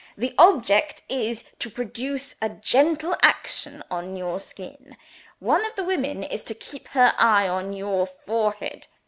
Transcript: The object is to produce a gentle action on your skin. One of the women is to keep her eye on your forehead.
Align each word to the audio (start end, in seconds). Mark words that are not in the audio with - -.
The 0.17 0.33
object 0.39 1.03
is 1.09 1.43
to 1.59 1.69
produce 1.69 2.35
a 2.41 2.49
gentle 2.49 3.15
action 3.21 3.83
on 3.91 4.17
your 4.17 4.39
skin. 4.39 4.97
One 5.37 5.63
of 5.63 5.75
the 5.75 5.83
women 5.83 6.23
is 6.23 6.43
to 6.45 6.55
keep 6.55 6.87
her 6.87 7.13
eye 7.19 7.47
on 7.47 7.71
your 7.73 8.07
forehead. 8.07 8.87